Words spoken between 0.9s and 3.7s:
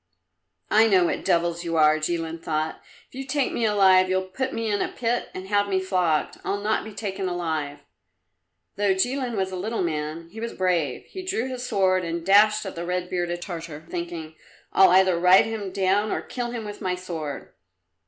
what devils you are!" Jilin thought. "If you take me